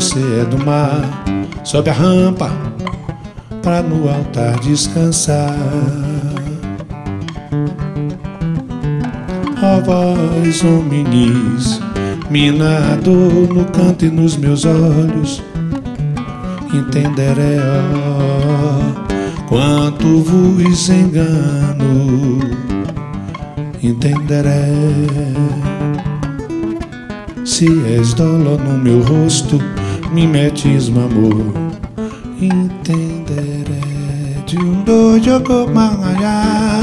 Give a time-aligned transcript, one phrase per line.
[0.00, 1.29] você é do mar
[1.70, 2.50] Sobe a rampa
[3.62, 5.54] Pra no altar descansar
[9.62, 11.80] Ó voz hominis
[12.28, 13.12] Minado
[13.54, 15.40] no canto e nos meus olhos
[16.74, 19.10] Entenderé, ó
[19.50, 22.38] quanto vos engano,
[23.82, 24.70] entenderé.
[27.44, 27.66] Se
[27.98, 29.60] és dolo no meu rosto,
[30.12, 31.54] me metes no amor,
[32.40, 33.80] entenderé.
[34.46, 36.80] De um dojo comangaya,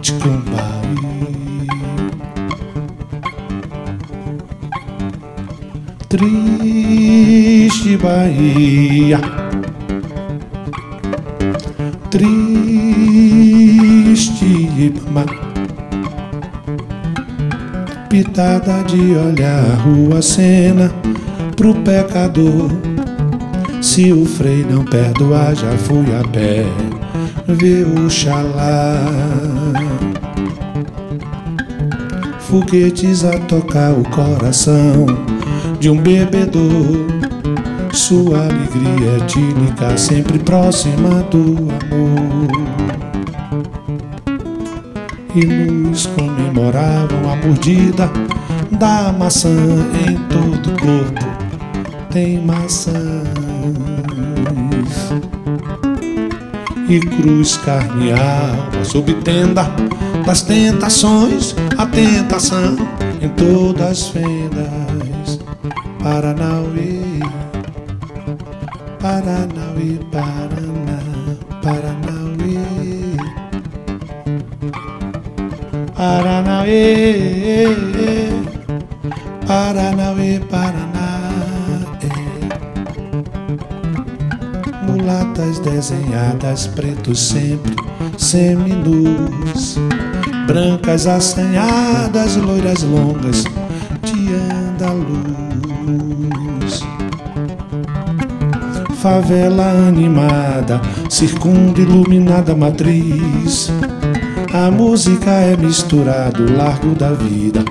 [0.00, 0.12] te
[6.08, 9.20] Triste Bahia
[12.12, 12.82] triste
[15.10, 15.24] mamá.
[18.10, 21.01] Pitada de olhar rua cena
[21.62, 22.70] pro pecador.
[23.80, 26.64] Se o frei não perdoar, já fui a pé
[27.86, 28.96] o xalá.
[32.40, 35.06] Foguetes a tocar o coração
[35.78, 37.06] de um bebedor
[37.92, 42.48] sua alegria etílica sempre próxima do amor.
[45.36, 48.10] E luz comemoravam a mordida
[48.72, 49.48] da maçã
[50.08, 51.31] em todo o corpo.
[52.12, 52.92] Tem maçãs
[56.86, 59.64] e cruz carneal sob tenda
[60.26, 62.76] das tentações, a tentação
[63.20, 65.38] em todas as fendas.
[66.02, 67.00] Paranauê.
[69.00, 70.98] Paranauê, Paraná,
[71.62, 72.58] Paranauê.
[75.96, 77.66] Paranauê,
[79.46, 80.91] Paranauê, Paraná.
[85.02, 87.74] Mulatas desenhadas, pretos sempre
[88.16, 89.76] seminus.
[90.46, 93.42] Brancas assanhadas, loiras longas
[94.04, 95.32] de andaluz.
[99.00, 100.80] favela animada,
[101.10, 103.72] circunda iluminada matriz.
[104.54, 107.64] A música é misturado, largo da vida,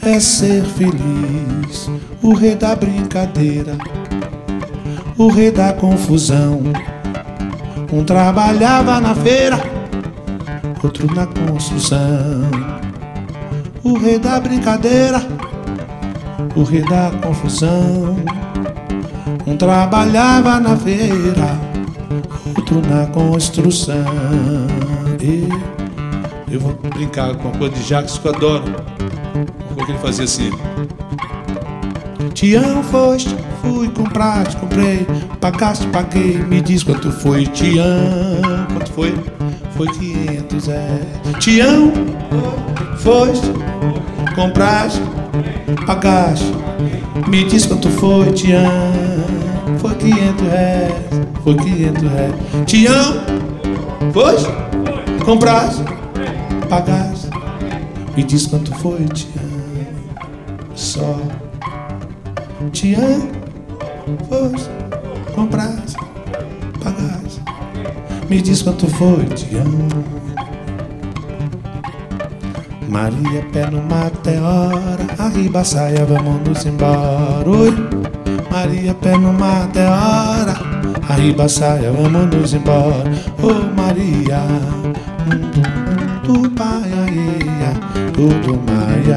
[0.00, 1.90] é ser feliz.
[2.22, 3.76] O rei da brincadeira,
[5.20, 6.62] o rei da confusão.
[7.92, 9.60] Um trabalhava na feira,
[10.82, 12.48] outro na construção.
[13.84, 15.22] O rei da brincadeira,
[16.56, 18.16] o rei da confusão.
[19.46, 21.60] Um trabalhava na feira,
[22.56, 24.06] outro na construção.
[25.20, 25.46] E
[26.50, 28.64] eu vou brincar com uma coisa de Jacques que eu adoro.
[28.64, 30.50] Uma coisa que ele fazia assim.
[32.34, 35.06] Tião foste, fui comprar, te comprei,
[35.40, 37.86] pagaste, paguei, me diz quanto foi, Tião,
[38.72, 39.14] quanto foi?
[39.76, 41.00] Foi 500 é.
[41.38, 41.92] Tião,
[42.98, 43.46] foste,
[44.34, 45.00] compraste,
[45.86, 46.52] pagaste,
[47.28, 49.20] me diz quanto foi, Tião.
[49.78, 50.92] Foi 500 reais,
[51.42, 52.34] foi 500 reais.
[52.66, 53.20] Te amo,
[54.12, 54.36] foi?
[55.24, 55.82] Compraste,
[56.68, 57.28] pagaste.
[58.14, 59.60] Me diz quanto foi, amo.
[60.74, 61.18] Só
[62.72, 63.30] te amo,
[64.28, 64.52] foi?
[65.34, 65.96] Compraste,
[66.82, 67.40] pagaste.
[68.28, 69.88] Me diz quanto foi, te amo.
[72.88, 77.48] Maria, pé no meteora, arriba saia, vamos nos embora.
[77.48, 78.10] Oi.
[78.50, 80.54] Maria, pé no mar até hora.
[81.08, 83.04] Arriba saia, vamos nos embora.
[83.42, 84.42] Oh Maria,
[86.24, 86.90] do pai,
[88.12, 89.16] tudo maia,